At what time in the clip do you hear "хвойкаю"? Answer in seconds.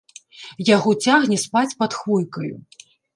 1.99-2.51